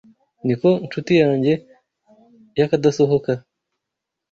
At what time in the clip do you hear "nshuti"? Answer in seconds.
0.85-1.13